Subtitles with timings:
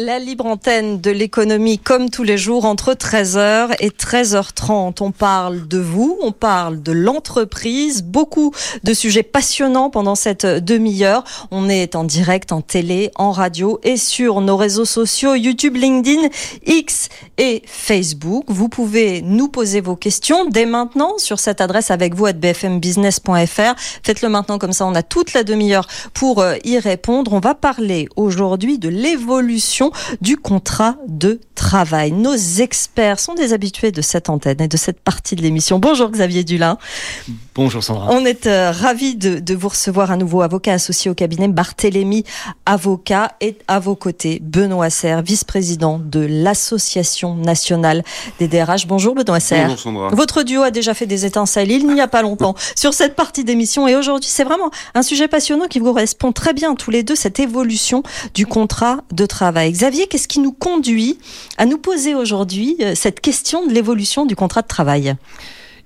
[0.00, 5.02] La libre antenne de l'économie, comme tous les jours, entre 13h et 13h30.
[5.02, 8.52] On parle de vous, on parle de l'entreprise, beaucoup
[8.84, 11.24] de sujets passionnants pendant cette demi-heure.
[11.50, 16.28] On est en direct, en télé, en radio et sur nos réseaux sociaux YouTube, LinkedIn,
[16.64, 18.44] X et Facebook.
[18.46, 23.74] Vous pouvez nous poser vos questions dès maintenant sur cette adresse avec vous à bfmbusiness.fr.
[24.04, 27.32] Faites-le maintenant, comme ça on a toute la demi-heure pour euh, y répondre.
[27.32, 29.87] On va parler aujourd'hui de l'évolution
[30.20, 32.12] du contrat de travail.
[32.12, 35.78] Nos experts sont des habitués de cette antenne et de cette partie de l'émission.
[35.78, 36.78] Bonjour Xavier Dulin.
[37.58, 38.06] Bonjour Sandra.
[38.12, 42.22] On est euh, ravis de, vous recevoir un nouveau avocat associé au cabinet Barthélémy
[42.66, 48.04] Avocat et à vos côtés Benoît Serre, vice-président de l'Association nationale
[48.38, 48.86] des DRH.
[48.86, 49.70] Bonjour Benoît Serre.
[49.70, 50.08] Bonjour Sandra.
[50.10, 53.42] Votre duo a déjà fait des étincelles il n'y a pas longtemps sur cette partie
[53.42, 57.02] d'émission et aujourd'hui c'est vraiment un sujet passionnant qui vous correspond très bien tous les
[57.02, 59.72] deux, cette évolution du contrat de travail.
[59.72, 61.18] Xavier, qu'est-ce qui nous conduit
[61.56, 65.16] à nous poser aujourd'hui euh, cette question de l'évolution du contrat de travail?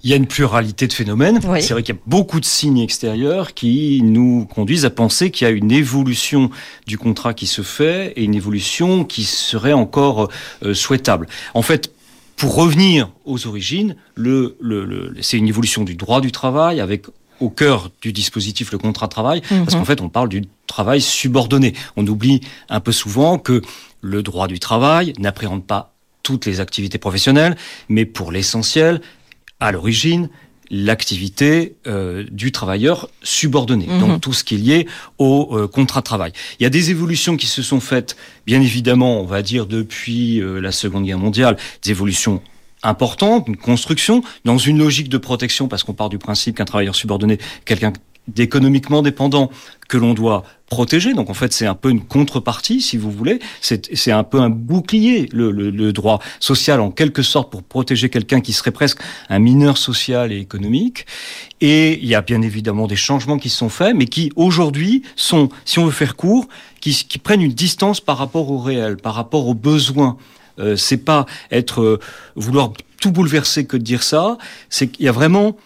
[0.05, 1.41] Il y a une pluralité de phénomènes.
[1.61, 5.47] C'est vrai qu'il y a beaucoup de signes extérieurs qui nous conduisent à penser qu'il
[5.47, 6.50] y a une évolution
[6.86, 10.28] du contrat qui se fait et une évolution qui serait encore
[10.64, 11.28] euh, souhaitable.
[11.55, 11.92] En fait,
[12.36, 17.06] pour revenir aux origines, le, le, c'est une évolution du droit du travail avec
[17.39, 19.84] au cœur du dispositif le contrat de travail, parce qu'en mhm.
[19.84, 21.75] fait on parle du travail subordonné.
[21.97, 23.62] On oublie un peu souvent que
[24.00, 25.92] le droit du travail n'appréhende pas
[26.23, 27.56] toutes les activités professionnelles,
[27.89, 29.00] mais pour l'essentiel,
[29.63, 30.29] à l'origine,
[30.71, 34.01] l'activité euh, du travailleur subordonné, mhm.
[34.01, 34.89] donc tout ce qui est lié
[35.19, 36.33] au euh, contrat de travail.
[36.59, 40.41] Il y a des évolutions qui se sont faites, bien évidemment, on va dire depuis
[40.41, 42.43] euh, la Seconde Guerre mondiale, des évolutions
[42.83, 46.97] importantes, une construction dans une logique de protection, parce qu'on part du principe qu'un travailleur
[46.97, 47.92] subordonné, quelqu'un
[48.29, 49.51] d'économiquement dépendant
[49.89, 51.13] que l'on doit protéger.
[51.13, 53.41] Donc en fait, c'est un peu une contrepartie, si vous voulez.
[53.61, 58.41] C'est un peu un bouclier, le, le, droit social, en quelque sorte, pour protéger quelqu'un
[58.41, 61.05] qui serait presque un mineur social et économique.
[61.61, 65.51] Et il y a bien évidemment des changements qui sont faits, mais qui aujourd'hui sont,
[65.65, 66.49] si on veut faire court,
[66.81, 70.17] qui, qui prennent une distance par rapport au réel, par rapport aux besoins.
[70.59, 72.01] Euh, c'est pas être euh,
[72.37, 74.39] vouloir tout bouleverser que de dire ça.
[74.71, 75.57] C'est qu'il y a vraiment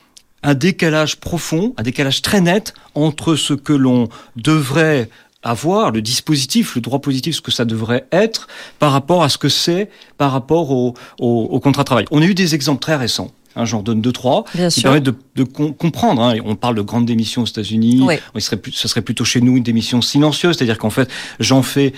[0.47, 5.11] un décalage profond, un décalage très net entre ce que l'on devrait
[5.43, 8.47] avoir, le dispositif, le droit positif, ce que ça devrait être,
[8.79, 10.95] par rapport à ce que c'est, par rapport au,
[11.61, 12.05] contrat de travail.
[12.13, 13.33] On a eu des exemples très récents.
[13.57, 16.23] Hein, J'en donne deux, trois, qui permettent de, comprendre.
[16.23, 16.37] Hein.
[16.45, 18.03] On parle de grandes démissions aux États-Unis.
[18.03, 18.41] Oui.
[18.41, 21.93] Serait, ce serait plutôt chez nous une démission silencieuse, c'est-à-dire qu'en fait, j'en fais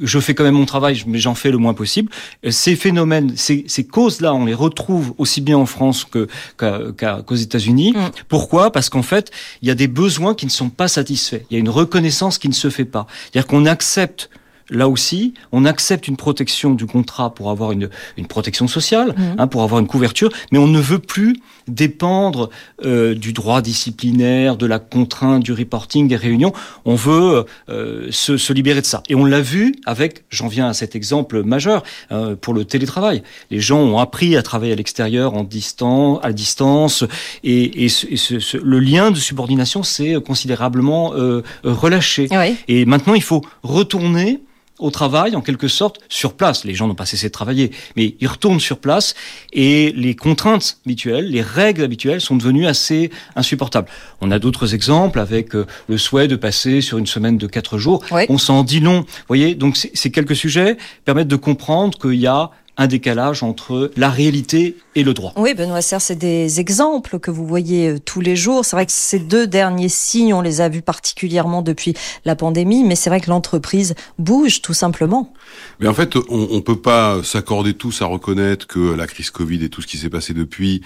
[0.00, 2.10] je fais quand même mon travail, mais j'en fais le moins possible.
[2.44, 7.34] Euh, ces phénomènes, ces, ces causes-là, on les retrouve aussi bien en France que qu'aux
[7.34, 7.92] États-Unis.
[7.92, 8.10] Mm.
[8.28, 8.72] Pourquoi?
[8.72, 9.30] Parce qu'en fait,
[9.62, 11.42] il y a des besoins qui ne sont pas satisfaits.
[11.50, 13.06] Il y a une reconnaissance qui ne se fait pas.
[13.24, 14.30] C'est-à-dire qu'on accepte
[14.70, 19.22] là aussi, on accepte une protection du contrat pour avoir une, une protection sociale, mmh.
[19.38, 21.36] hein, pour avoir une couverture, mais on ne veut plus
[21.68, 22.50] dépendre
[22.84, 26.52] euh, du droit disciplinaire, de la contrainte, du reporting, des réunions.
[26.84, 29.02] On veut euh, se, se, libérer de ça.
[29.08, 31.82] Et on l'a vu avec, j'en viens à cet exemple majeur,
[32.12, 33.22] euh, pour le télétravail.
[33.50, 37.04] Les gens ont appris à travailler à l'extérieur, en distance, à distance,
[37.42, 42.28] et, et, ce, le lien de subordination s'est considérablement euh, relâché.
[42.68, 44.40] Et maintenant, il faut retourner
[44.78, 46.64] au travail, en quelque sorte, sur place.
[46.64, 49.14] Les gens n'ont pas cessé de travailler, mais ils retournent sur place
[49.52, 53.88] et les contraintes habituelles, les règles habituelles sont devenues assez insupportables.
[54.20, 57.78] On a d'autres exemples avec euh, le souhait de passer sur une semaine de quatre
[57.78, 58.04] jours.
[58.28, 59.00] On s'en dit long.
[59.00, 63.90] Vous voyez, donc ces quelques sujets permettent de comprendre qu'il y a un décalage entre
[63.96, 65.32] la réalité et le droit.
[65.36, 68.64] Oui, Benoît Serre, c'est des exemples que vous voyez euh, tous les jours.
[68.64, 72.84] C'est vrai que ces deux derniers signes, on les a vus particulièrement depuis la pandémie,
[72.84, 75.32] mais c'est vrai que l'entreprise bouge tout simplement.
[75.80, 79.64] Mais en fait, on ne peut pas s'accorder tous à reconnaître que la crise Covid
[79.64, 80.82] et tout ce qui s'est passé depuis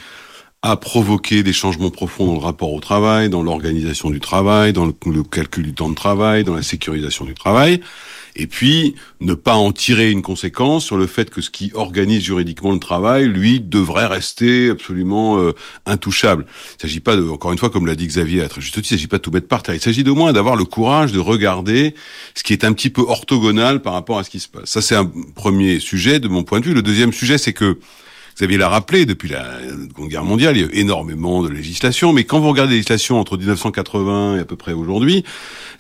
[0.63, 4.87] a provoqué des changements profonds dans le rapport au travail, dans l'organisation du travail, dans
[4.87, 7.81] le calcul du temps de travail, dans la sécurisation du travail
[8.39, 12.23] et puis ne pas en tirer une conséquence sur le fait que ce qui organise
[12.23, 15.53] juridiquement le travail, lui, devrait rester absolument euh,
[15.87, 16.47] intouchable.
[16.79, 18.87] Il s'agit pas, de, encore une fois, comme l'a dit Xavier à très juste titre,
[18.87, 19.75] il s'agit pas de tout mettre par terre.
[19.75, 21.95] Il s'agit de moins d'avoir le courage de regarder
[22.35, 24.71] ce qui est un petit peu orthogonal par rapport à ce qui se passe.
[24.71, 26.75] Ça, c'est un premier sujet de mon point de vue.
[26.75, 27.79] Le deuxième sujet, c'est que
[28.39, 29.59] Xavier l'a rappelé, depuis la
[29.89, 32.77] Seconde Guerre mondiale, il y a eu énormément de législation, mais quand vous regardez les
[32.77, 35.25] législations entre 1980 et à peu près aujourd'hui,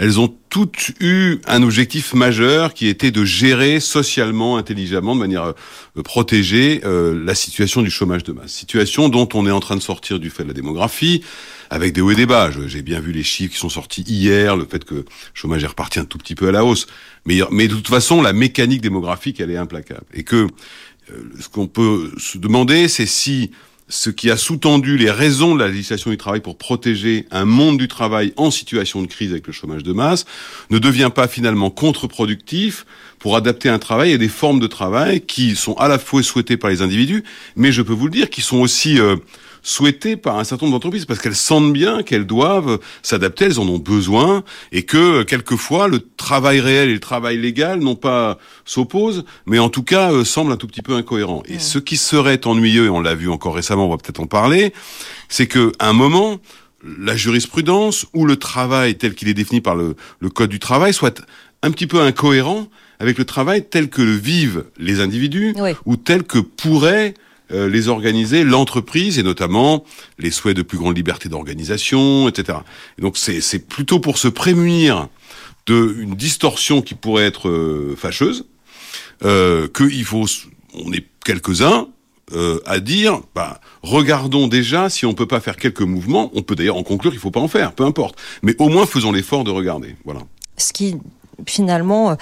[0.00, 5.44] elles ont toutes eu un objectif majeur qui était de gérer socialement, intelligemment, de manière
[5.44, 8.50] euh, protégée, euh, la situation du chômage de masse.
[8.55, 11.22] Situation dont on est en train de sortir du fait de la démographie,
[11.70, 12.50] avec des hauts et des bas.
[12.66, 15.69] J'ai bien vu les chiffres qui sont sortis hier, le fait que le chômage est
[15.69, 16.87] reparti un tout petit peu à la hausse.
[17.25, 20.06] Mais, mais de toute façon, la mécanique démographique, elle est implacable.
[20.14, 20.46] Et que
[21.40, 23.50] ce qu'on peut se demander, c'est si
[23.88, 27.78] ce qui a sous-tendu les raisons de la législation du travail pour protéger un monde
[27.78, 30.26] du travail en situation de crise avec le chômage de masse
[30.70, 32.84] ne devient pas finalement contre-productif
[33.19, 36.56] pour adapter un travail et des formes de travail qui sont à la fois souhaitées
[36.56, 37.25] par les individus,
[37.56, 39.16] mais je peux vous le dire, qui sont aussi euh,
[39.62, 43.69] souhaitées par un certain nombre d'entreprises parce qu'elles sentent bien qu'elles doivent s'adapter, elles en
[43.69, 49.25] ont besoin et que quelquefois le travail réel et le travail légal non pas s'opposent,
[49.46, 51.43] mais en tout cas euh, semblent un tout petit peu incohérents.
[51.46, 54.26] Et ce qui serait ennuyeux, et on l'a vu encore récemment, on va peut-être en
[54.26, 54.72] parler,
[55.28, 56.38] c'est que un moment
[56.99, 60.94] la jurisprudence ou le travail tel qu'il est défini par le, le code du travail
[60.94, 61.22] soit
[61.62, 62.69] un petit peu incohérent
[63.00, 65.55] avec le travail tel que le vivent les individus
[65.87, 67.14] ou tel que pourrait
[67.53, 69.85] euh, les organiser l'entreprise et notamment
[70.19, 72.59] les souhaits de plus grande liberté d'organisation, etc.
[72.99, 75.09] Et donc c'est plutôt pour se prémunir
[75.67, 78.47] d'une distorsion qui pourrait être euh, fâcheuse
[79.25, 80.27] euh, qu'il faut,
[80.75, 81.89] on est quelques-uns
[82.33, 86.31] euh, à dire, bah, regardons déjà si on peut pas faire quelques mouvements.
[86.35, 88.19] On peut d'ailleurs en conclure qu'il faut pas en faire, peu importe.
[88.43, 89.97] Mais au moins faisons l'effort de regarder.
[90.05, 90.21] Voilà.
[90.56, 90.97] Ce qui
[91.47, 92.17] finalement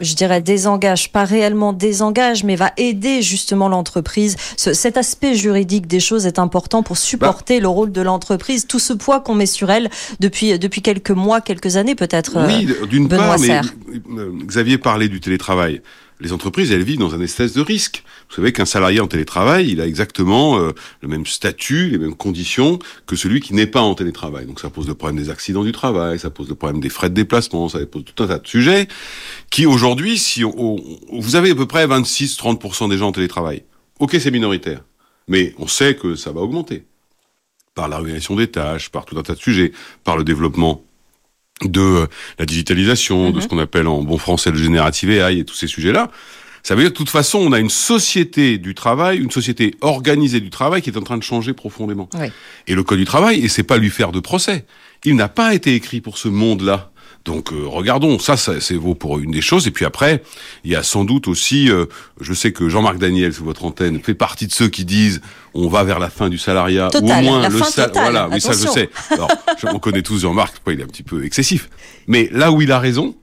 [0.00, 4.36] je dirais, désengage, pas réellement désengage, mais va aider justement l'entreprise.
[4.56, 7.62] cet aspect juridique des choses est important pour supporter bah.
[7.62, 11.40] le rôle de l'entreprise, tout ce poids qu'on met sur elle depuis, depuis quelques mois,
[11.40, 12.46] quelques années peut-être.
[12.46, 15.82] Oui, euh, d'une part, mais euh, Xavier parlait du télétravail
[16.20, 18.04] les entreprises, elles vivent dans un espèce de risque.
[18.28, 22.14] Vous savez qu'un salarié en télétravail, il a exactement euh, le même statut, les mêmes
[22.14, 24.46] conditions que celui qui n'est pas en télétravail.
[24.46, 27.08] Donc ça pose le problème des accidents du travail, ça pose le problème des frais
[27.08, 28.86] de déplacement, ça pose tout un tas de sujets
[29.50, 30.76] qui aujourd'hui, si on,
[31.12, 33.64] vous avez à peu près 26-30% des gens en télétravail.
[33.98, 34.84] Ok, c'est minoritaire,
[35.26, 36.84] mais on sait que ça va augmenter
[37.74, 39.72] par l'organisation des tâches, par tout un tas de sujets,
[40.04, 40.84] par le développement
[41.64, 42.06] de euh,
[42.38, 43.42] la digitalisation, de mhm.
[43.42, 46.10] ce qu'on appelle en bon français le générative AI et tous ces sujets-là.
[46.62, 50.40] Ça veut dire de toute façon, on a une société du travail, une société organisée
[50.40, 52.08] du travail qui est en train de changer profondément.
[52.66, 54.66] Et le code du travail, et c'est pas lui faire de procès,
[55.04, 56.89] il n'a pas été écrit pour ce monde-là.
[57.24, 59.66] Donc euh, regardons, ça, ça c'est vaut pour une des choses.
[59.66, 60.22] Et puis après,
[60.64, 61.86] il y a sans doute aussi, euh,
[62.20, 65.20] je sais que Jean-Marc Daniel sur votre antenne fait partie de ceux qui disent
[65.52, 67.90] on va vers la fin du salariat ou au moins le salaire.
[67.92, 68.90] Voilà, oui ça je sais.
[69.10, 69.30] Alors,
[69.64, 71.68] on connaît tous Jean-Marc, il est un petit peu excessif.
[72.06, 73.14] Mais là où il a raison,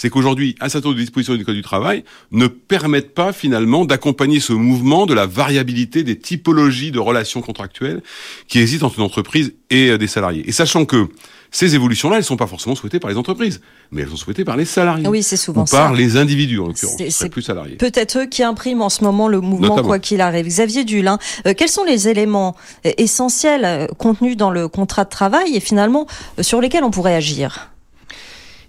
[0.00, 3.84] c'est qu'aujourd'hui, un certain nombre de dispositions du Code du travail ne permettent pas finalement
[3.84, 8.02] d'accompagner ce mouvement de la variabilité des typologies de relations contractuelles
[8.48, 10.48] qui existent entre une entreprise et euh, des salariés.
[10.48, 11.08] Et sachant que
[11.50, 13.60] ces évolutions-là, elles sont pas forcément souhaitées par les entreprises,
[13.90, 15.06] mais elles sont souhaitées par les salariés.
[15.08, 17.76] Oui, c'est souvent ou par les individus, en l'occurrence, c'est plus salariés.
[17.76, 20.46] Peut-être eux qui impriment en ce moment le mouvement, quoi qu'il arrive.
[20.46, 22.56] Xavier Dulin, euh, quels sont les éléments
[22.86, 26.06] euh, essentiels euh, contenus dans le contrat de travail et finalement
[26.40, 27.70] sur lesquels on pourrait agir?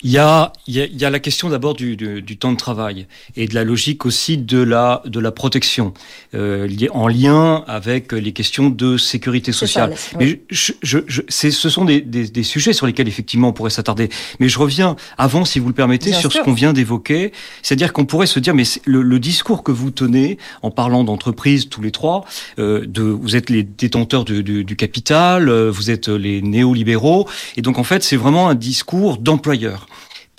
[0.03, 2.37] Il y a, il y a, il y a la question d'abord du, du, du,
[2.37, 5.93] temps de travail et de la logique aussi de la, de la protection,
[6.33, 9.93] euh, en lien avec les questions de sécurité sociale.
[10.19, 13.69] Mais je, je, je ce sont des, des, des, sujets sur lesquels effectivement on pourrait
[13.69, 14.09] s'attarder.
[14.39, 17.31] Mais je reviens avant, si vous le permettez, sur ce qu'on vient d'évoquer,
[17.61, 21.69] c'est-à-dire qu'on pourrait se dire, mais le, le, discours que vous tenez en parlant d'entreprise
[21.69, 22.25] tous les trois,
[22.57, 27.29] euh, de, vous êtes les détenteurs du, du, du capital, euh, vous êtes les néolibéraux,
[27.55, 29.87] et donc en fait c'est vraiment un discours d'employeur.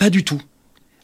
[0.03, 0.41] Pas du tout.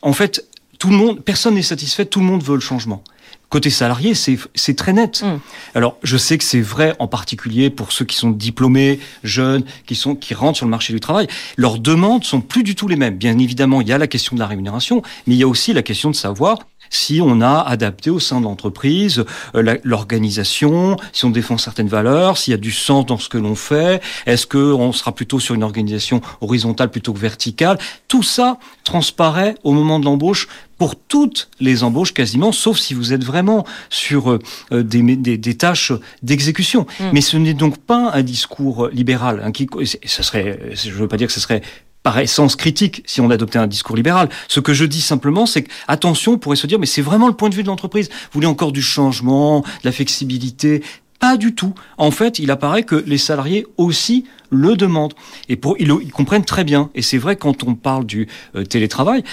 [0.01, 0.45] En fait,
[0.77, 3.01] tout le monde, personne n'est satisfait, tout le monde veut le changement.
[3.47, 5.23] Côté salarié, c'est très net.
[5.23, 5.39] Mm.
[5.73, 9.95] Alors, je sais que c'est vrai en particulier pour ceux qui sont diplômés, jeunes, qui
[9.95, 11.27] sont qui rentrent sur le marché du travail.
[11.55, 13.15] Leurs demandes sont plus du tout les mêmes.
[13.15, 15.71] Bien évidemment, il y a la question de la rémunération, mais il y a aussi
[15.71, 21.25] la question de savoir si on a adapté au sein de l'entreprise euh, l'organisation, si
[21.25, 24.47] on défend certaines valeurs, s'il y a du sens dans ce que l'on fait, est-ce
[24.47, 27.77] qu'on sera plutôt sur une organisation horizontale plutôt que verticale?
[28.07, 33.11] Tout ça transparaît au moment de l'embauche pour toutes les embauches quasiment, sauf si vous
[33.11, 34.39] êtes vraiment sur euh,
[34.71, 35.91] euh, des, des, des, tâches
[36.23, 36.87] d'exécution.
[36.99, 37.03] Mm.
[37.13, 39.41] Mais ce n'est donc pas un discours libéral.
[39.43, 39.67] Hein, qui,
[40.05, 41.61] ça serait, je ne veux pas dire que ce serait
[42.03, 44.29] par essence critique si on adoptait un discours libéral.
[44.47, 47.27] Ce que je dis simplement, c'est que, attention, on pourrait se dire, mais c'est vraiment
[47.27, 48.09] le point de vue de l'entreprise.
[48.09, 50.83] Vous voulez encore du changement, de la flexibilité?
[51.19, 51.73] Pas du tout.
[51.97, 55.13] En fait, il apparaît que les salariés aussi le demandent.
[55.49, 56.89] Et pour, ils, ils comprennent très bien.
[56.95, 59.23] Et c'est vrai quand on parle du euh, télétravail,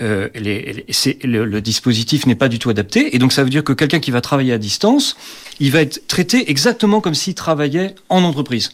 [0.00, 0.86] euh, les,
[1.24, 3.14] le, le, dispositif n'est pas du tout adapté.
[3.14, 5.16] Et donc ça veut dire que quelqu'un qui va travailler à distance,
[5.58, 8.70] il va être traité exactement comme s'il travaillait en entreprise.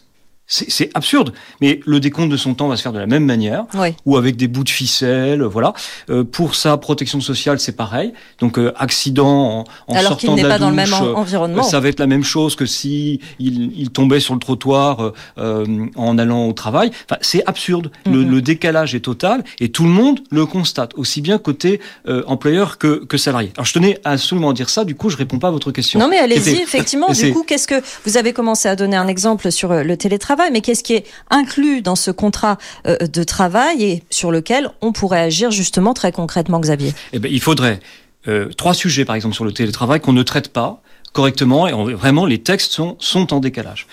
[0.51, 3.65] C'est absurde, mais le décompte de son temps va se faire de la même manière,
[4.07, 5.73] ou avec des bouts de ficelle, voilà.
[6.09, 8.13] Euh, pour sa protection sociale, c'est pareil.
[8.39, 11.61] Donc euh, accident en, en Alors sortant de la pas dans le même euh, environnement.
[11.61, 15.87] ça va être la même chose que si il, il tombait sur le trottoir euh,
[15.95, 16.89] en allant au travail.
[17.05, 17.91] Enfin, c'est absurde.
[18.07, 18.31] le, mhm.
[18.31, 21.79] le, décalage est total et tout le monde le constate, aussi bien côté
[22.25, 23.51] employeur que, que salarié.
[23.55, 24.83] Alors je tenais à absolument dire ça.
[24.83, 25.99] Du coup, je réponds pas à votre question.
[25.99, 26.61] Non, mais allez-y.
[26.61, 30.38] Effectivement, du coup, qu'est-ce que vous avez commencé à donner un exemple sur le télétravail?
[30.51, 34.91] Mais qu'est-ce qui est inclus dans ce contrat euh, de travail et sur lequel on
[34.91, 36.93] pourrait agir justement très concrètement, Xavier?
[37.13, 37.79] Eh bien, il faudrait
[38.27, 40.81] euh, trois sujets, par exemple, sur le télétravail qu'on ne traite pas
[41.13, 43.87] correctement et vraiment les textes sont, sont en décalage.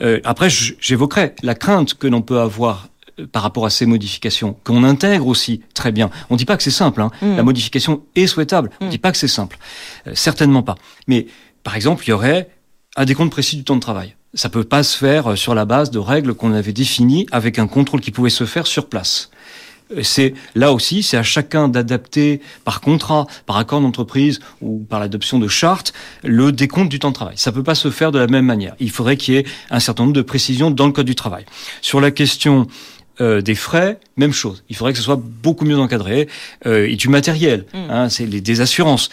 [0.00, 2.88] Euh, après, j'évoquerai la crainte que l'on peut avoir
[3.32, 6.10] par rapport à ces modifications, qu'on intègre aussi très bien.
[6.30, 7.10] On ne dit pas que c'est simple, hein.
[7.20, 7.36] Mm.
[7.36, 8.92] la modification est souhaitable, on ne mm.
[8.92, 9.58] dit pas que c'est simple,
[10.14, 10.76] certainement pas.
[11.08, 11.26] Mais
[11.64, 12.48] par exemple, il y aurait
[12.94, 15.64] un décompte précis du temps de travail ça peut pas se faire euh, sur la
[15.64, 19.30] base de règles qu'on avait définies avec un contrôle qui pouvait se faire sur place.
[20.02, 25.38] C'est là aussi, c'est à chacun d'adapter par contrat, par accord d'entreprise ou par l'adoption
[25.38, 27.38] de chartes le décompte du temps de travail.
[27.38, 28.74] Ça peut pas se faire de la même manière.
[28.80, 31.46] Il faudrait qu'il y ait un certain nombre de précisions dans le code du travail.
[31.80, 32.66] Sur la question
[33.20, 34.64] euh, des frais, même chose.
[34.68, 36.28] Il faudrait que ce soit beaucoup mieux encadré
[36.66, 37.64] euh, et du matériel.
[37.72, 37.90] Mm.
[37.90, 39.10] Hein, c'est les, des assurances.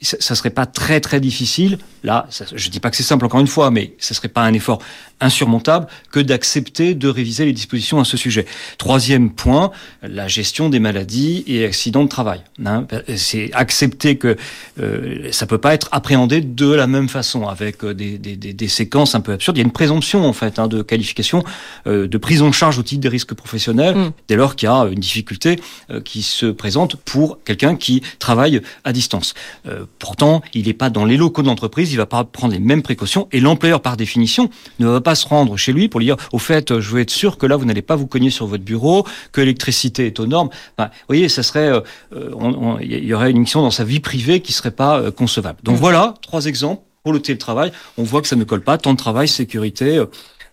[0.00, 1.78] ça, ça, serait pas très très difficile.
[2.02, 4.42] Là, ça, je dis pas que c'est simple encore une fois, mais ça serait pas
[4.42, 4.80] un effort
[5.20, 8.44] insurmontable que d'accepter de réviser les dispositions à ce sujet.
[8.78, 9.70] Troisième point,
[10.02, 12.40] la gestion des maladies et accidents de travail.
[12.64, 14.36] Hein, c'est accepter que
[14.80, 18.52] euh, ça peut pas être appréhendé de la même façon avec euh, des, des, des,
[18.52, 19.56] des séquences un peu absurdes.
[19.56, 21.44] Il y a une présomption en fait hein, de qualification
[21.86, 24.12] euh, de prise en charge au titre des risques professionnels mm.
[24.28, 28.62] dès lors qu'il y a une difficulté euh, qui se présente pour quelqu'un qui travaille
[28.84, 29.34] à distance.
[29.66, 32.60] Euh, pourtant, il n'est pas dans les locaux de l'entreprise, il va pas prendre les
[32.60, 36.06] mêmes précautions et l'employeur par définition ne va pas se rendre chez lui pour lui
[36.06, 38.46] dire au fait, je veux être sûr que là vous n'allez pas vous cogner sur
[38.46, 40.50] votre bureau, que l'électricité est aux normes.
[40.78, 44.52] vous voyez, ça serait, euh, il y aurait une mission dans sa vie privée qui
[44.52, 45.58] serait pas euh, concevable.
[45.62, 45.80] Donc mmh.
[45.80, 47.72] voilà trois exemples pour le télétravail.
[47.98, 48.78] On voit que ça ne colle pas.
[48.78, 50.00] Temps de travail, sécurité.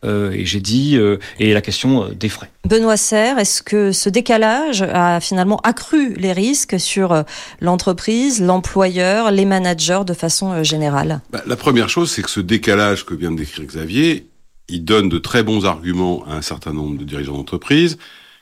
[0.05, 2.49] Euh, et j'ai dit euh, et la question euh, des frais.
[2.65, 7.23] Benoît Serre, est-ce que ce décalage a finalement accru les risques sur
[7.59, 11.21] l'entreprise, l'employeur, les managers de façon générale?
[11.31, 14.29] Bah, La première chose, c'est que ce décalage que vient de décrire Xavier,
[14.69, 17.97] il donne de très bons arguments à un certain nombre de dirigeants d'entreprise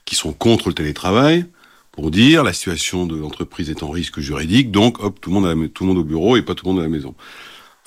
[0.06, 1.46] qui sont contre le télétravail
[1.92, 5.74] pour dire la situation de l'entreprise est en risque juridique, donc hop, tout le monde,
[5.74, 7.16] tout le monde au bureau et pas tout le monde à la maison.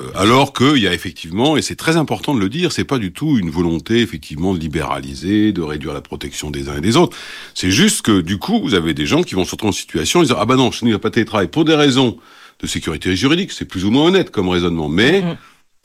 [0.00, 2.98] Euh, alors qu'il y a effectivement, et c'est très important de le dire, c'est pas
[2.98, 6.96] du tout une volonté effectivement de libéraliser, de réduire la protection des uns et des
[6.96, 7.16] autres.
[7.54, 10.22] C'est juste que du coup, vous avez des gens qui vont se retrouver en situation,
[10.22, 12.16] ils disent ah bah non, je a pas télétravail pour des raisons
[12.60, 15.24] de sécurité juridique, c'est plus ou moins honnête comme raisonnement, mais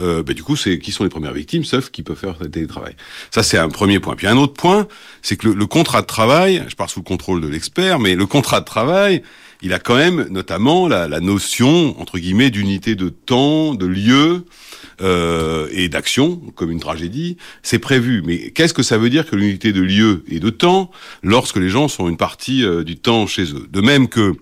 [0.02, 2.96] euh, bah, du coup, c'est qui sont les premières victimes, sauf qui peuvent faire télétravail.
[3.32, 4.16] Ça, c'est un premier point.
[4.16, 4.88] Puis un autre point,
[5.22, 8.16] c'est que le, le, contrat de travail, je parle sous le contrôle de l'expert, mais
[8.16, 9.24] le contrat de travail,
[9.66, 14.46] il a quand même notamment la, la notion entre guillemets d'unité de temps, de lieu
[15.02, 17.38] euh, et d'action, comme une tragédie.
[17.64, 20.92] C'est prévu, mais qu'est-ce que ça veut dire que l'unité de lieu et de temps
[21.24, 23.68] lorsque les gens sont une partie euh, du temps chez eux?
[23.72, 24.36] De même que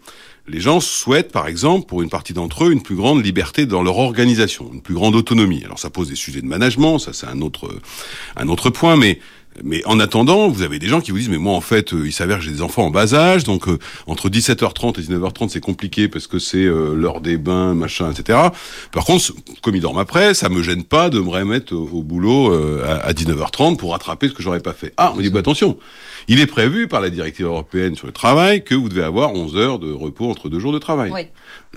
[0.45, 3.81] les gens souhaitent, par exemple, pour une partie d'entre eux, une plus grande liberté dans
[3.81, 5.63] leur organisation, une plus grande autonomie.
[5.63, 7.73] Alors ça pose des sujets de management, ça c'est un autre
[8.35, 9.19] un autre point, mais
[9.61, 12.07] mais en attendant, vous avez des gens qui vous disent, mais moi en fait, euh,
[12.07, 15.49] il s'avère que j'ai des enfants en bas âge, donc euh, entre 17h30 et 19h30
[15.49, 18.39] c'est compliqué parce que c'est euh, l'heure des bains, machin, etc.
[18.91, 22.53] Par contre, comme ils dorment après, ça me gêne pas de me remettre au, boulot
[22.83, 24.93] à, 19h30 pour rattraper ce que j'aurais pas fait.
[24.97, 25.77] Ah, on dit, bah attention,
[26.27, 29.55] il est prévu par la directive européenne sur le travail que vous devez avoir 11
[29.57, 31.11] heures de repos entre deux jours de travail.
[31.11, 31.27] Oui.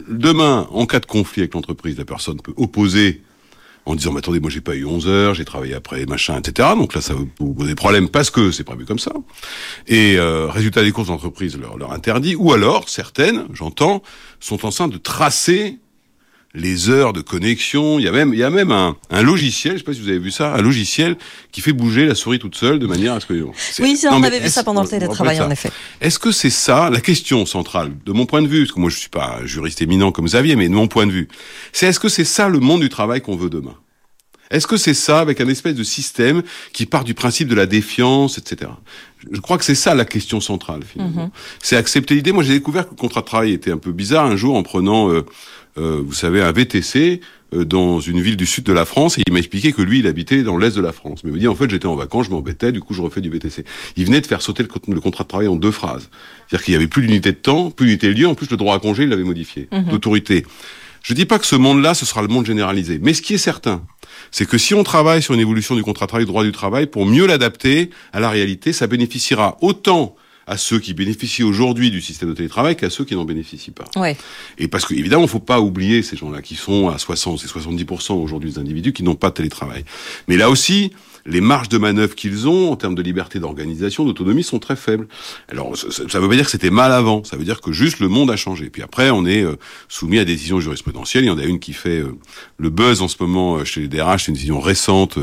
[0.08, 3.22] Demain, en cas de conflit avec l'entreprise, la personne peut opposer
[3.86, 6.70] en disant mais attendez moi j'ai pas eu 11 heures j'ai travaillé après machin etc
[6.76, 9.12] donc là ça vous pose des problèmes parce que c'est prévu comme ça.
[9.86, 12.34] Et euh, résultat des courses d'entreprise leur, leur interdit.
[12.34, 14.02] Ou alors certaines j'entends
[14.40, 15.78] sont en train de tracer
[16.56, 17.98] les heures de connexion.
[17.98, 20.00] Il y a même, il y a même un, un, logiciel, je sais pas si
[20.00, 21.16] vous avez vu ça, un logiciel
[21.52, 23.34] qui fait bouger la souris toute seule de manière à ce que.
[23.80, 25.70] Oui, on avait vu ça pendant le télétravail, en effet.
[26.00, 28.90] Est-ce que c'est ça la question centrale, de mon point de vue, parce que moi
[28.90, 31.28] je suis pas un juriste éminent comme Xavier, mais de mon point de vue,
[31.72, 33.74] c'est est-ce que c'est ça le monde du travail qu'on veut demain?
[34.50, 37.66] Est-ce que c'est ça, avec un espèce de système qui part du principe de la
[37.66, 38.70] défiance, etc.
[39.32, 41.26] Je crois que c'est ça la question centrale, finalement.
[41.26, 41.60] Mm-hmm.
[41.60, 42.30] C'est accepter l'idée.
[42.30, 44.62] Moi, j'ai découvert que le contrat de travail était un peu bizarre un jour en
[44.62, 45.24] prenant euh,
[45.76, 47.20] vous savez, un VTC
[47.52, 50.06] dans une ville du sud de la France et il m'a expliqué que lui il
[50.06, 51.22] habitait dans l'est de la France.
[51.22, 53.20] Mais il me dit en fait j'étais en vacances, je m'embêtais, du coup je refais
[53.20, 53.64] du VTC.
[53.96, 56.10] Il venait de faire sauter le, contrat de travail en deux phrases.
[56.48, 58.56] C'est-à-dire qu'il y avait plus d'unité de temps, plus d'unité de lieu, en plus le
[58.56, 59.84] droit à congé il l'avait modifié, mhm.
[59.84, 60.44] d'autorité.
[61.02, 62.98] Je dis pas que ce monde-là, ce sera le monde généralisé.
[63.00, 63.84] Mais ce qui est certain,
[64.32, 66.50] c'est que si on travaille sur une évolution du contrat de travail, du droit du
[66.50, 70.16] travail, pour mieux l'adapter à la réalité, ça bénéficiera autant
[70.46, 73.86] à ceux qui bénéficient aujourd'hui du système de télétravail qu'à ceux qui n'en bénéficient pas.
[73.96, 74.16] Ouais.
[74.58, 77.46] Et parce qu'évidemment, il ne faut pas oublier ces gens-là qui sont à 60 et
[77.46, 79.84] 70% aujourd'hui des individus qui n'ont pas de télétravail.
[80.28, 80.92] Mais là aussi,
[81.26, 85.08] les marges de manœuvre qu'ils ont en termes de liberté d'organisation, d'autonomie sont très faibles.
[85.48, 88.00] Alors ça ne veut pas dire que c'était mal avant, ça veut dire que juste
[88.00, 88.70] le monde a changé.
[88.70, 89.56] Puis après, on est euh,
[89.88, 91.24] soumis à des décisions jurisprudentielles.
[91.24, 92.16] Il y en a une qui fait euh,
[92.58, 95.18] le buzz en ce moment euh, chez les DRH, c'est une décision récente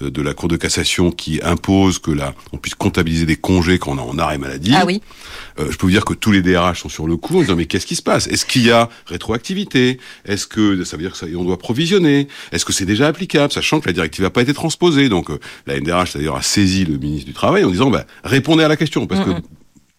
[0.00, 3.92] de la Cour de cassation qui impose que là, on puisse comptabiliser des congés quand
[3.92, 4.72] on est en arrêt maladie.
[4.74, 5.00] Ah oui.
[5.58, 7.66] je peux vous dire que tous les DRH sont sur le coup en disant mais
[7.66, 8.26] qu'est-ce qui se passe?
[8.26, 9.98] Est-ce qu'il y a rétroactivité?
[10.26, 12.28] Est-ce que ça veut dire que ça, on doit provisionner?
[12.52, 15.30] Est-ce que c'est déjà applicable, sachant que la directive n'a pas été transposée Donc
[15.66, 18.76] la NDRH, c'est-à-dire, a saisi le ministre du Travail en disant, bah, répondez à la
[18.76, 19.30] question, parce que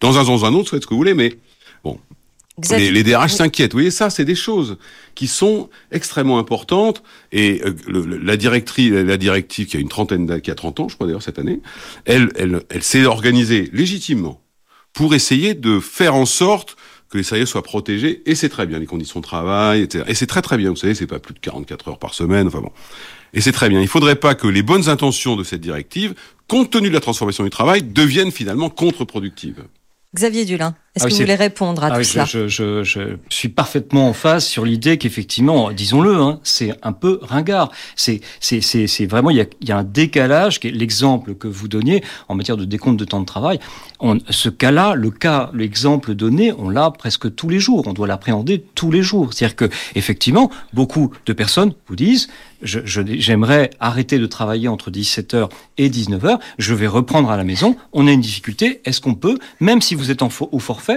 [0.00, 1.34] dans un sens ou un autre, faites ce que vous voulez, mais
[1.84, 1.98] bon.
[2.70, 3.72] Les, les, DRH s'inquiètent.
[3.72, 4.78] Vous voyez, ça, c'est des choses
[5.14, 7.04] qui sont extrêmement importantes.
[7.30, 10.96] Et euh, la directrice, la directive qui a une trentaine, qui a 30 ans, je
[10.96, 11.60] crois d'ailleurs cette année,
[12.04, 14.40] elle, elle, elle s'est organisée légitimement
[14.92, 16.76] pour essayer de faire en sorte
[17.10, 18.22] que les salariés soient protégés.
[18.26, 20.04] Et c'est très bien les conditions de travail, etc.
[20.08, 20.70] Et c'est très très bien.
[20.70, 22.48] Vous savez, c'est pas plus de 44 heures par semaine.
[22.48, 22.72] Enfin bon.
[23.32, 23.80] Et c'est très bien.
[23.80, 26.14] Il ne faudrait pas que les bonnes intentions de cette directive,
[26.46, 29.64] compte tenu de la transformation du travail, deviennent finalement contre-productives.
[30.14, 33.00] Xavier Dulin, est-ce ah que vous voulez répondre à ah tout cela je, je, je,
[33.28, 37.70] suis parfaitement en phase sur l'idée qu'effectivement, disons-le, hein, c'est un peu ringard.
[37.94, 38.20] C'est,
[39.06, 40.58] vraiment, il y a, y a, un décalage.
[40.64, 43.60] L'exemple que vous donniez en matière de décompte de temps de travail,
[44.00, 47.84] on, ce cas-là, le cas, l'exemple donné, on l'a presque tous les jours.
[47.86, 49.32] On doit l'appréhender tous les jours.
[49.32, 52.28] C'est-à-dire que, effectivement, beaucoup de personnes vous disent,
[52.62, 58.06] j'aimerais arrêter de travailler entre 17h et 19h, je vais reprendre à la maison, on
[58.06, 60.87] a une difficulté, est-ce qu'on peut, même si vous êtes en, au forfait,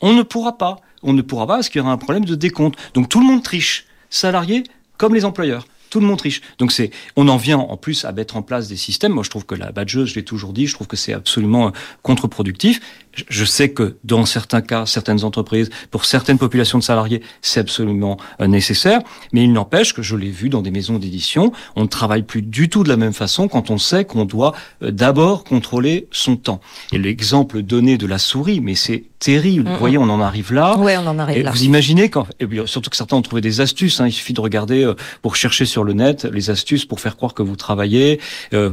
[0.00, 0.76] on ne pourra pas.
[1.02, 2.78] On ne pourra pas parce qu'il y aura un problème de décompte.
[2.94, 4.64] Donc tout le monde triche, salariés
[4.98, 6.42] comme les employeurs tout le monde triche.
[6.58, 9.12] Donc c'est, on en vient en plus à mettre en place des systèmes.
[9.12, 11.72] Moi, je trouve que la badgeuse, je l'ai toujours dit, je trouve que c'est absolument
[12.02, 12.80] contre-productif.
[13.28, 18.18] Je sais que dans certains cas, certaines entreprises, pour certaines populations de salariés, c'est absolument
[18.40, 19.00] euh, nécessaire.
[19.32, 22.42] Mais il n'empêche que je l'ai vu dans des maisons d'édition, on ne travaille plus
[22.42, 26.36] du tout de la même façon quand on sait qu'on doit euh, d'abord contrôler son
[26.36, 26.60] temps.
[26.92, 29.70] Et l'exemple donné de la souris, mais c'est terrible.
[29.70, 30.76] Vous voyez, on en arrive là.
[30.76, 31.50] Ouais, on en arrive là.
[31.50, 34.00] Vous imaginez quand, et surtout que certains ont trouvé des astuces.
[34.00, 37.16] Hein, il suffit de regarder euh, pour chercher sur le net les astuces pour faire
[37.16, 38.20] croire que vous travaillez,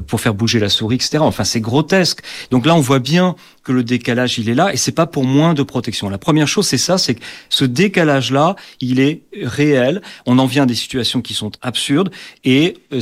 [0.08, 1.20] pour faire bouger la souris, etc.
[1.20, 2.22] Enfin, c'est grotesque.
[2.52, 5.23] Donc là, on voit bien que le décalage il est là et c'est pas pour
[5.23, 6.10] moins de protection.
[6.10, 10.02] La première chose c'est ça, c'est que ce décalage là, il est réel.
[10.26, 12.12] On en vient à des situations qui sont absurdes
[12.43, 13.02] et euh,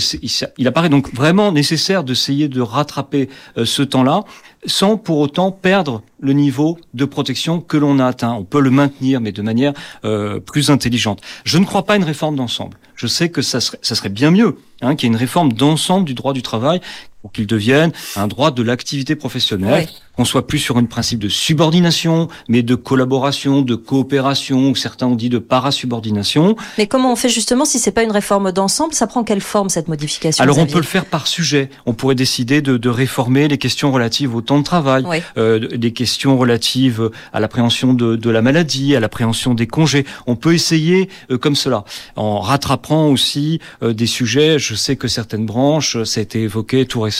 [0.58, 4.24] il, apparaît donc vraiment nécessaire d'essayer de rattraper euh, ce temps-là
[4.66, 8.34] sans pour autant perdre le niveau de protection que l'on a atteint.
[8.34, 9.74] On peut le maintenir, mais de manière
[10.06, 11.22] euh, plus intelligente.
[11.46, 12.78] Je ne crois pas à une réforme d'ensemble.
[12.96, 15.54] Je sais que ça serait, ça serait bien mieux hein, qu'il y ait une réforme
[15.54, 16.80] d'ensemble du droit du travail
[17.22, 21.30] pour qu'il devienne un droit de l'activité professionnelle, qu'on soit plus sur un principe de
[21.30, 26.56] subordination, mais de collaboration, de coopération, ou certains ont dit de parasubordination.
[26.78, 28.94] Mais comment on fait justement si c'est pas une réforme d'ensemble?
[28.94, 31.70] Ça prend quelle forme cette modification Alors on peut le faire par sujet.
[31.86, 35.06] On pourrait décider de, de réformer les questions relatives au temps de travail,
[35.38, 40.06] euh, des questions relatives à l'appréhension de, de, la maladie, à l'appréhension des congés.
[40.26, 44.60] On peut essayer euh, comme cela, en rattrapant aussi euh, des sujets.
[44.60, 47.11] Je sais que certaines branches, ça a été évoqué tout récemment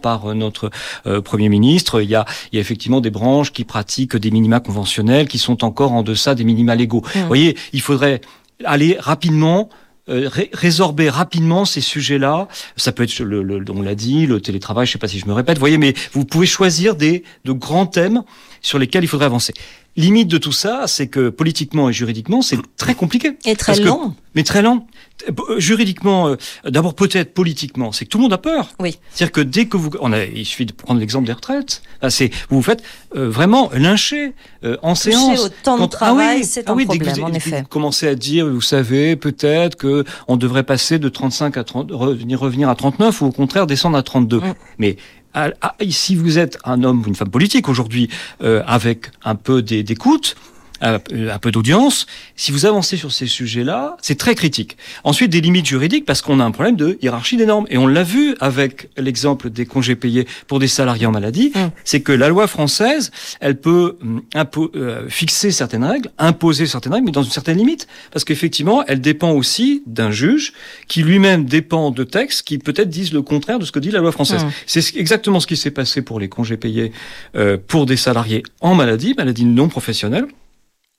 [0.00, 0.70] par euh, notre
[1.06, 2.02] euh, Premier ministre.
[2.02, 5.38] Il y, a, il y a effectivement des branches qui pratiquent des minima conventionnels qui
[5.38, 7.02] sont encore en deçà des minima légaux.
[7.02, 7.20] Mmh.
[7.20, 8.20] Vous voyez, il faudrait
[8.64, 9.68] aller rapidement
[10.08, 12.48] euh, résorber rapidement ces sujets-là.
[12.76, 15.32] Ça peut être, le, on l'a dit, le télétravail, je sais pas si je me
[15.32, 18.22] répète, vous voyez, mais vous pouvez choisir des de grands thèmes
[18.60, 19.54] sur lesquels il faudrait avancer.
[20.00, 23.32] Limite de tout ça, c'est que politiquement et juridiquement, c'est très compliqué.
[23.44, 24.14] Et très long.
[24.34, 24.86] mais très lent.
[25.28, 28.70] Euh, juridiquement, euh, d'abord peut-être politiquement, c'est que tout le monde a peur.
[28.78, 28.98] Oui.
[29.12, 31.82] C'est-à-dire que dès que vous, on a, il suffit de prendre l'exemple des retraites.
[32.08, 32.82] C'est vous vous faites
[33.14, 34.32] euh, vraiment lyncher
[34.82, 35.44] en séance.
[35.44, 37.60] au temps de ah travail, c'est un ah oui, problème, vous, en effet.
[37.60, 41.90] Vous commencez à dire, vous savez, peut-être que on devrait passer de 35 à 30,
[41.92, 44.38] revenir revenir à 39 ou au contraire descendre à 32.
[44.38, 44.54] Mm.
[44.78, 44.96] Mais
[45.90, 48.08] si vous êtes un homme ou une femme politique aujourd'hui,
[48.42, 50.36] euh, avec un peu d'écoute,
[50.80, 52.06] un, peu d'audience.
[52.36, 54.76] Si vous avancez sur ces sujets-là, c'est très critique.
[55.04, 57.66] Ensuite, des limites juridiques parce qu'on a un problème de hiérarchie des normes.
[57.70, 61.52] Et on l'a vu avec l'exemple des congés payés pour des salariés en maladie.
[61.54, 61.58] Mmh.
[61.84, 64.22] C'est que la loi française, elle peut hum,
[64.74, 67.86] euh, fixer certaines règles, imposer certaines règles, mais dans une certaine limite.
[68.12, 70.52] Parce qu'effectivement, elle dépend aussi d'un juge
[70.88, 74.00] qui lui-même dépend de textes qui peut-être disent le contraire de ce que dit la
[74.00, 74.44] loi française.
[74.44, 74.50] Mmh.
[74.66, 76.92] C'est exactement ce qui s'est passé pour les congés payés
[77.36, 80.26] euh, pour des salariés en maladie, maladie non professionnelle.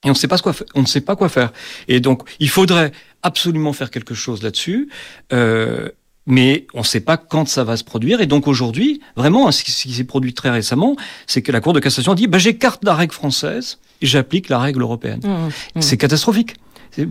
[0.04, 1.52] Et on ne sait pas quoi, on ne sait pas quoi faire.
[1.88, 4.90] Et donc, il faudrait absolument faire quelque chose là-dessus.
[5.32, 5.90] Euh,
[6.26, 8.22] mais on ne sait pas quand ça va se produire.
[8.22, 10.96] Et donc aujourd'hui, vraiment, ce qui s'est produit très récemment,
[11.28, 14.60] c'est que la Cour de cassation a dit bah, j'écarte la règle française j'applique la
[14.60, 15.20] règle européenne.
[15.24, 15.82] Mmh, mmh.
[15.82, 16.56] C'est catastrophique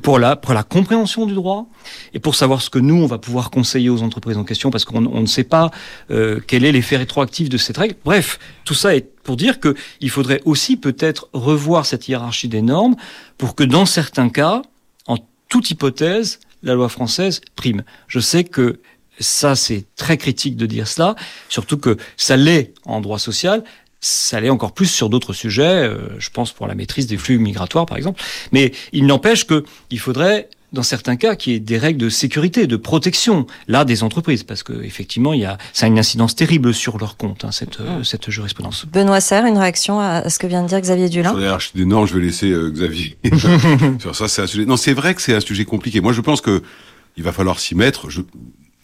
[0.03, 1.67] pour la, pour la compréhension du droit
[2.13, 4.85] et pour savoir ce que nous, on va pouvoir conseiller aux entreprises en question parce
[4.85, 5.71] qu'on ne sait pas
[6.11, 7.95] euh, quel est l'effet rétroactif de cette règle.
[8.05, 12.97] Bref, tout ça est pour dire qu'il faudrait aussi peut-être revoir cette hiérarchie des normes
[13.39, 14.63] pour que dans certains cas,
[15.07, 15.17] en
[15.49, 17.83] toute hypothèse, la loi française prime.
[18.07, 18.81] Je sais que
[19.19, 21.15] ça, c'est très critique de dire cela,
[21.49, 23.65] surtout que ça l'est en droit social,
[24.01, 27.39] ça allait encore plus sur d'autres sujets, euh, je pense pour la maîtrise des flux
[27.39, 28.23] migratoires par exemple.
[28.53, 32.67] Mais il n'empêche qu'il faudrait dans certains cas, qu'il y ait des règles de sécurité,
[32.67, 36.37] de protection, là, des entreprises, parce que effectivement, il y a, ça a une incidence
[36.37, 38.87] terrible sur leur compte, hein, cette, euh, cette jurisprudence.
[38.87, 41.33] Benoît Serre, une réaction à ce que vient de dire Xavier Dulin?
[41.75, 43.19] Non, je vais laisser euh, Xavier.
[44.01, 44.65] sur ça, c'est un sujet.
[44.65, 46.01] Non, c'est vrai que c'est un sujet compliqué.
[46.01, 46.63] Moi, je pense que
[47.17, 48.09] il va falloir s'y mettre.
[48.09, 48.21] Je,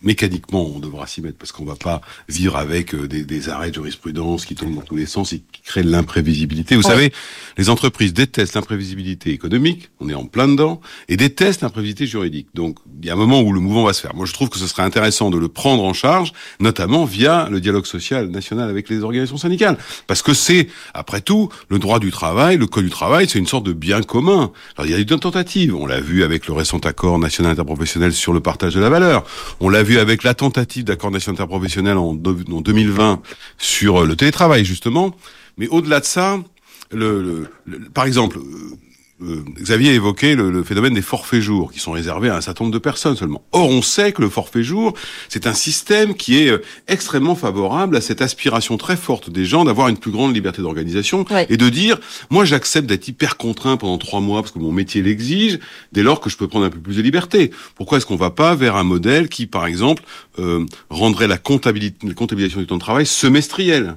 [0.07, 3.71] mécaniquement, on devra s'y mettre parce qu'on va pas vivre avec euh, des, des, arrêts
[3.71, 6.77] de jurisprudence qui tombent dans tous les sens et qui créent de l'imprévisibilité.
[6.77, 7.13] Vous savez,
[7.59, 12.47] les entreprises détestent l'imprévisibilité économique, on est en plein dedans, et détestent l'imprévisibilité juridique.
[12.55, 14.15] Donc, il y a un moment où le mouvement va se faire.
[14.15, 17.61] Moi, je trouve que ce serait intéressant de le prendre en charge, notamment via le
[17.61, 22.13] dialogue social national avec les organisations syndicales, parce que c'est, après tout, le droit du
[22.13, 24.53] travail, le code du travail, c'est une sorte de bien commun.
[24.77, 25.75] Alors, il y a eu une tentative.
[25.75, 29.25] On l'a vu avec le récent accord national interprofessionnel sur le partage de la valeur.
[29.61, 33.23] On l'a vu avec la tentative d'accord national interprofessionnel en, 2020
[33.59, 35.15] sur euh, le télétravail, justement.
[35.59, 36.39] Mais au-delà de ça,
[37.95, 38.39] par exemple,
[39.23, 42.65] euh, Xavier a évoqué le, phénomène des forfaits jours, qui sont réservés à un certain
[42.65, 43.43] nombre de personnes seulement.
[43.53, 44.93] Or, on sait que le forfait jour,
[45.29, 49.65] c'est un système qui est euh, extrêmement favorable à cette aspiration très forte des gens
[49.65, 51.99] d'avoir une plus grande liberté d'organisation et de dire,
[52.31, 55.59] moi, j'accepte d'être hyper contraint pendant trois mois parce que mon métier l'exige,
[55.93, 57.51] dès lors que je peux prendre un peu plus de liberté.
[57.75, 60.03] Pourquoi est-ce qu'on va pas vers un modèle qui, par exemple,
[60.39, 63.97] euh, rendrait la comptabilité, la comptabilisation du temps de travail semestrielle?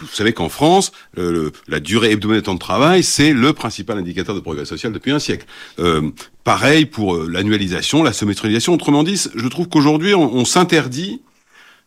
[0.00, 4.34] Vous savez qu'en France, la durée hebdomadaire de temps de travail, c'est le principal indicateur
[4.34, 5.46] de progrès social depuis un siècle.
[5.78, 6.10] Euh,
[6.42, 8.74] pareil pour euh, l'annualisation, la semestrialisation.
[8.74, 11.22] Autrement dit, je trouve qu'aujourd'hui, on, s'interdit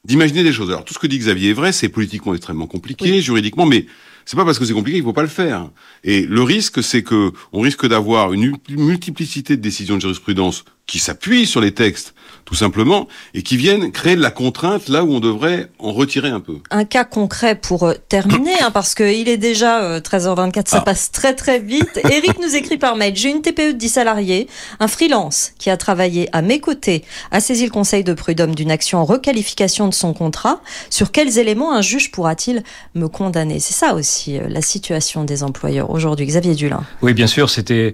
[0.05, 0.69] d'imaginer des choses.
[0.69, 3.85] Alors tout ce que dit Xavier est vrai, c'est politiquement extrêmement compliqué, juridiquement, mais
[4.25, 5.69] c'est pas parce que c'est compliqué qu'il faut pas le faire.
[6.05, 10.99] Et le risque, c'est que on risque d'avoir une multiplicité de décisions de jurisprudence qui
[10.99, 12.13] s'appuient sur les textes
[12.47, 16.29] tout simplement, et qui viennent créer de la contrainte là où on devrait en retirer
[16.29, 16.59] un peu.
[16.71, 20.81] Un cas concret pour euh, terminer, hein, parce qu'il est déjà 13h24, euh, ça ah.
[20.81, 21.99] passe très très vite.
[22.09, 24.47] Eric nous écrit par mail, j'ai une TPE de 10 salariés,
[24.79, 28.71] un freelance qui a travaillé à mes côtés a saisi le conseil de prud'homme d'une
[28.71, 30.61] action en requalification de son contrat.
[30.89, 32.63] Sur quels éléments un juge pourra-t-il
[32.95, 33.59] me condamner?
[33.59, 36.25] C'est ça aussi euh, la situation des employeurs aujourd'hui.
[36.25, 36.83] Xavier Dulin.
[37.01, 37.93] Oui, bien sûr, c'était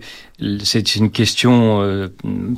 [0.63, 2.07] c'est une question euh,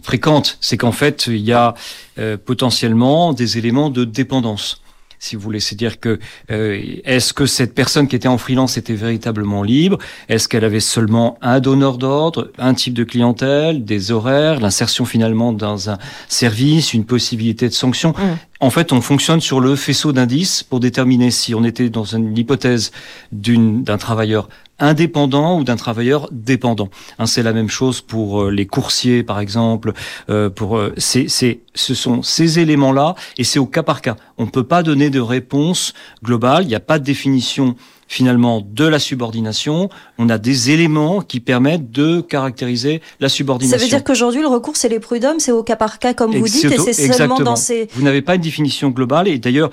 [0.02, 0.58] fréquente.
[0.62, 1.76] C'est qu'en fait, il y a
[2.18, 4.82] euh, potentiellement des éléments de dépendance
[5.20, 5.60] si vous voulez.
[5.60, 6.20] C'est-à-dire que
[6.52, 9.98] euh, est-ce que cette personne qui était en freelance était véritablement libre?
[10.30, 15.52] Est-ce qu'elle avait seulement un donneur d'ordre, un type de clientèle, des horaires, l'insertion finalement
[15.52, 18.12] dans un service, une possibilité de sanction?
[18.12, 18.38] Mmh.
[18.62, 22.38] En fait, on fonctionne sur le faisceau d'indices pour déterminer si on était dans une
[22.38, 22.92] hypothèse
[23.32, 24.48] d'un travailleur
[24.80, 26.90] indépendant ou d'un travailleur dépendant.
[27.20, 29.94] Hein, c'est la même chose pour euh, les coursiers, par exemple.
[30.30, 34.16] Euh, pour euh, ce sont ces éléments-là, et c'est au cas par cas.
[34.38, 36.64] On ne peut pas donner de réponse globale.
[36.64, 37.76] Il n'y a pas de définition
[38.08, 43.78] finalement de la subordination, on a des éléments qui permettent de caractériser la subordination.
[43.78, 46.36] Ça veut dire qu'aujourd'hui le recours c'est les prud'hommes, c'est au cas par cas comme
[46.36, 47.88] vous dites, et c'est seulement dans ces...
[47.94, 49.72] Vous n'avez pas une définition globale et d'ailleurs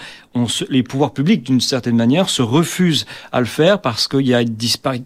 [0.71, 4.41] les pouvoirs publics d'une certaine manière se refusent à le faire parce qu'il y a
[4.41, 4.57] une,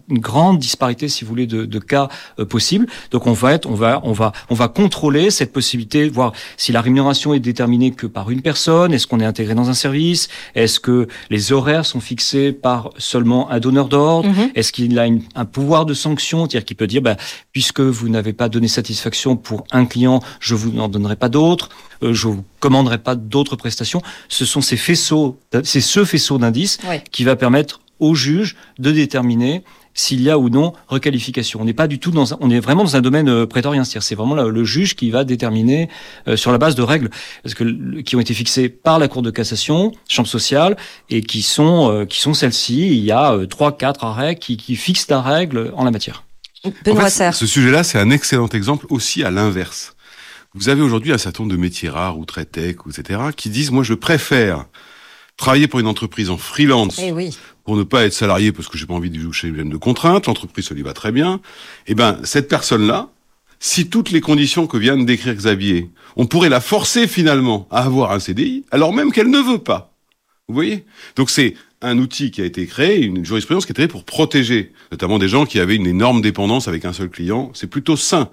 [0.09, 2.07] une, grande disparité, si vous voulez, de, de cas
[2.39, 2.87] euh, possibles.
[3.11, 6.71] Donc on va être, on va, on va, on va contrôler cette possibilité, voir si
[6.71, 10.29] la rémunération est déterminée que par une personne, est-ce qu'on est intégré dans un service,
[10.55, 14.51] est-ce que les horaires sont fixés par seulement un donneur d'ordre mhm.
[14.53, 17.17] Est-ce qu'il a un pouvoir de sanction, c'est-à-dire qu'il peut dire, bah,
[17.51, 21.69] puisque vous n'avez pas donné satisfaction pour un client, je vous n'en donnerai pas d'autres,
[22.03, 24.03] euh, je vous commanderai pas d'autres prestations.
[24.29, 26.77] Ce sont ces faisceaux, c'est ce faisceau d'indices
[27.11, 29.63] qui va permettre au juge de déterminer
[29.97, 31.59] s'il y a ou non requalification.
[31.59, 33.83] On n'est pas du tout dans un, on est vraiment dans un domaine euh, prétorien,
[33.83, 35.89] c'est-à-dire c'est vraiment le, juge qui va déterminer
[36.27, 37.09] euh, sur la base de règles
[37.43, 40.77] parce que qui ont été fixées par la Cour de cassation, chambre sociale
[41.09, 42.87] et qui sont euh, qui sont celles-ci.
[42.87, 46.23] Il y a trois quatre arrêts qui, qui fixent la règle en la matière.
[46.85, 49.95] Benoît Ce sujet-là, c'est un excellent exemple aussi à l'inverse.
[50.53, 53.71] Vous avez aujourd'hui un certain nombre de métiers rares ou très tech, etc., qui disent,
[53.71, 54.65] moi, je préfère
[55.37, 57.37] travailler pour une entreprise en freelance eh oui.
[57.67, 60.69] Pour ne pas être salarié parce que j'ai pas envie de jouer de contraintes, l'entreprise
[60.69, 61.41] ça lui va très bien.
[61.87, 63.09] Eh ben, cette personne-là,
[63.59, 67.83] si toutes les conditions que vient de décrire Xavier, on pourrait la forcer finalement à
[67.83, 69.91] avoir un CDI, alors même qu'elle ne veut pas.
[70.47, 70.85] Vous voyez?
[71.17, 74.71] Donc c'est un outil qui a été créé, une jurisprudence qui est créée pour protéger,
[74.91, 77.51] notamment des gens qui avaient une énorme dépendance avec un seul client.
[77.53, 78.29] C'est plutôt sain.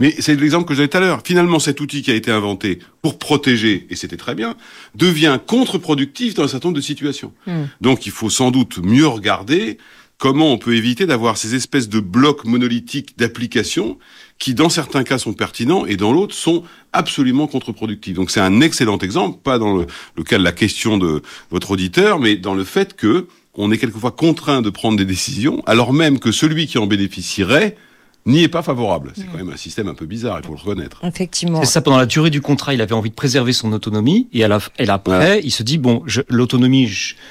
[0.00, 1.22] Mais c'est l'exemple que j'avais tout à l'heure.
[1.24, 4.56] Finalement, cet outil qui a été inventé pour protéger, et c'était très bien,
[4.96, 7.32] devient contre-productif dans un certain nombre de situations.
[7.46, 7.66] Hmm.
[7.80, 9.78] Donc il faut sans doute mieux regarder
[10.18, 13.98] comment on peut éviter d'avoir ces espèces de blocs monolithiques d'applications
[14.38, 18.14] qui, dans certains cas, sont pertinents et dans l'autre sont absolument contre-productifs.
[18.14, 22.18] Donc c'est un excellent exemple, pas dans le, cas de la question de votre auditeur,
[22.18, 26.20] mais dans le fait que on est quelquefois contraint de prendre des décisions, alors même
[26.20, 27.76] que celui qui en bénéficierait
[28.26, 29.12] n'y est pas favorable.
[29.16, 31.00] C'est quand même un système un peu bizarre, il faut le reconnaître.
[31.02, 31.60] Effectivement.
[31.60, 34.44] C'est ça, pendant la durée du contrat, il avait envie de préserver son autonomie, et,
[34.44, 36.90] à la, et après, il se dit, bon, l'autonomie,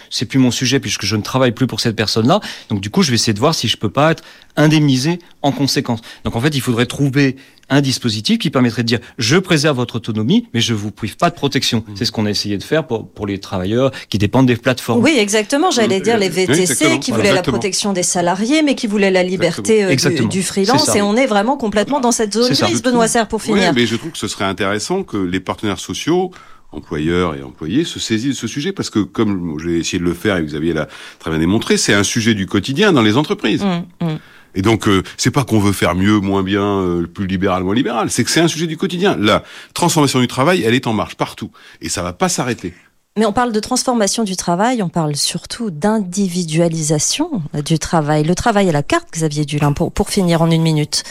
[0.10, 3.04] c'est plus mon sujet, puisque je ne travaille plus pour cette personne-là, donc du coup,
[3.04, 4.24] je vais essayer de voir si je peux pas être
[4.56, 6.02] indemnisé en conséquence.
[6.24, 7.36] Donc en fait, il faudrait trouver
[7.70, 11.30] un dispositif qui permettrait de dire je préserve votre autonomie, mais je vous prive pas
[11.30, 11.84] de protection.
[11.88, 11.92] Mmh.
[11.96, 15.04] C'est ce qu'on a essayé de faire pour, pour les travailleurs qui dépendent des plateformes.
[15.04, 15.72] Oui, exactement.
[15.72, 16.04] J'allais mmh.
[16.04, 19.96] dire les VTC qui voulaient la protection des salariés, mais qui voulaient la liberté euh,
[20.28, 20.96] du, freelance.
[20.96, 23.70] Et on est vraiment complètement dans cette zone grise, Benoît Serre, pour finir.
[23.70, 26.32] Oui, mais je trouve que ce serait intéressant que les partenaires sociaux
[26.72, 30.14] employeurs et employés se saisissent de ce sujet parce que comme j'ai essayé de le
[30.14, 30.88] faire et vous aviez l'a
[31.20, 33.64] très bien démontré, c'est un sujet du quotidien dans les entreprises.
[33.64, 34.06] Mmh,
[34.58, 37.76] et donc, euh, c'est pas qu'on veut faire mieux, moins bien, euh, plus libéral, moins
[37.76, 38.10] libéral.
[38.10, 39.16] C'est que c'est un sujet du quotidien.
[39.16, 39.44] La
[39.76, 41.52] transformation du travail, elle est en marche partout.
[41.80, 42.74] Et ça va pas s'arrêter.
[43.20, 48.24] Mais on parle de transformation du travail, on parle surtout d'individualisation du travail.
[48.24, 51.04] Le travail à la carte, Xavier Dulin, pour, pour finir en une minute.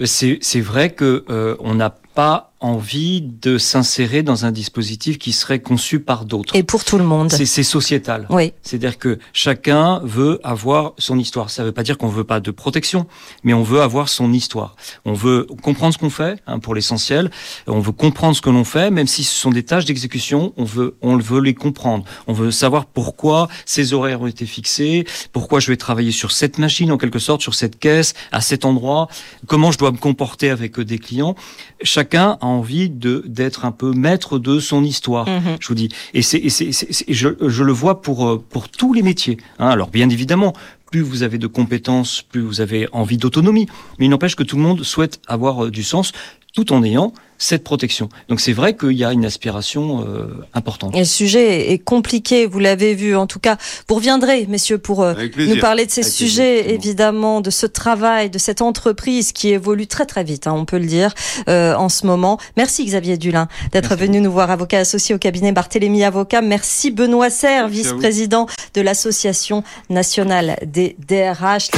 [0.00, 1.24] Euh, c'est vrai que
[1.60, 6.56] on n'a pas envie de s'insérer dans un dispositif qui serait conçu par d'autres.
[6.56, 7.30] Et pour tout le monde.
[7.30, 8.26] C'est sociétal.
[8.30, 8.52] Oui.
[8.62, 11.50] C'est-à-dire que chacun veut avoir son histoire.
[11.50, 13.06] Ça ne veut pas dire qu'on veut pas de protection,
[13.42, 14.76] mais on veut avoir son histoire.
[15.04, 17.30] On veut comprendre ce qu'on fait, hein, pour l'essentiel.
[17.66, 20.54] On veut comprendre ce que l'on fait, même si ce sont des tâches d'exécution.
[20.56, 22.04] On veut, on veut les comprendre.
[22.26, 26.58] On veut savoir pourquoi ces horaires ont été fixés, pourquoi je vais travailler sur cette
[26.58, 29.08] machine en quelque sorte, sur cette caisse, à cet endroit,
[29.46, 31.34] comment je dois me comporter avec des clients.
[31.82, 35.28] Chacun a envie de d'être un peu maître de son histoire.
[35.28, 35.56] Mhm.
[35.60, 39.36] Je vous dis, et c'est, je, je le vois pour euh, pour tous les métiers.
[39.58, 39.68] Hein.
[39.68, 40.54] Alors bien évidemment,
[40.90, 43.66] plus vous avez de compétences, plus vous avez envie d'autonomie.
[43.98, 46.12] Mais il n'empêche que tout le monde souhaite avoir euh, du sens
[46.54, 48.08] tout en ayant cette protection.
[48.28, 50.94] Donc c'est vrai qu'il y a une aspiration euh, importante.
[50.94, 53.16] Et le sujet est compliqué, vous l'avez vu.
[53.16, 53.56] En tout cas,
[53.88, 58.38] vous reviendrez, messieurs, pour euh, nous parler de ces sujets, évidemment, de ce travail, de
[58.38, 61.12] cette entreprise qui évolue très très vite, hein, on peut le dire,
[61.48, 62.38] euh, en ce moment.
[62.56, 66.40] Merci Xavier Dulin d'être venu nous voir, avocat associé au cabinet Barthélémy Avocat.
[66.40, 71.70] Merci Benoît Serre, vice-président de l'Association nationale des DRH.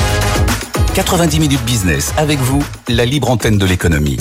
[0.95, 4.19] 90 minutes business avec vous, la libre antenne de l'économie.